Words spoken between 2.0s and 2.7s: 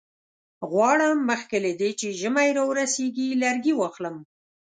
ژمی را